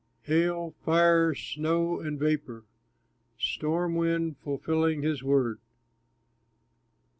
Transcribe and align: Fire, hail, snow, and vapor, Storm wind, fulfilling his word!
Fire, 0.23 1.31
hail, 1.35 1.35
snow, 1.35 1.99
and 1.99 2.17
vapor, 2.19 2.63
Storm 3.37 3.93
wind, 3.93 4.35
fulfilling 4.39 5.03
his 5.03 5.21
word! 5.21 5.59